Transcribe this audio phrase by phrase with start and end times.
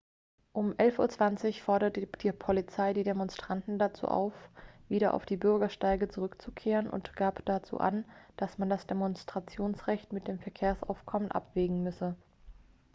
[0.51, 4.33] um 11:20 uhr forderte die polizei die demonstranten dazu auf
[4.89, 10.39] wieder auf die bürgersteige zurückzukehren und gab dazu an dass man das demonstrationsrecht mit dem
[10.39, 12.15] verkehrsaufkommen abwägen müsse